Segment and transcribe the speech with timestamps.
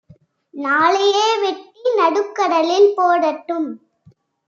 [0.53, 3.69] நாளையே வெட்டி நடுக்கடலில் போடட்டும்